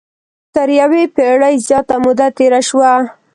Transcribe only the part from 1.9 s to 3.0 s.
موده تېره شوه.